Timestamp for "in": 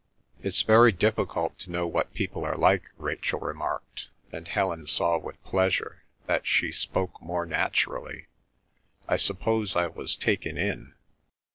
10.57-10.95